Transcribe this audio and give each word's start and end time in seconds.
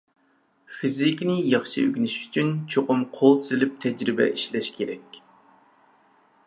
فىزىكىنى 0.77 1.35
ياخشى 1.49 1.83
ئۆگىنىش 1.83 2.15
ئۈچۈن، 2.21 2.49
چوقۇم 2.75 3.05
قول 3.19 3.39
سېلىپ 3.49 3.77
تەجرىبە 3.85 4.29
ئىشلەش 4.33 4.73
كېرەك. 4.79 5.21